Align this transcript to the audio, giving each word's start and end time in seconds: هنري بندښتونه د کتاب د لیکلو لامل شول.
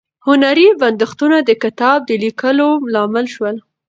هنري 0.27 0.67
بندښتونه 0.81 1.37
د 1.47 1.51
کتاب 1.63 1.97
د 2.09 2.11
لیکلو 2.23 2.69
لامل 2.93 3.25
شول. 3.33 3.55